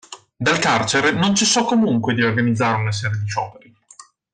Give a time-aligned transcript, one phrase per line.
[0.35, 3.75] Dal carcere non cessò comunque di organizzare una serie di scioperi.